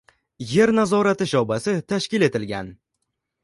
[0.51, 2.77] Yer nazorati shoʼbasi tashkil etilgan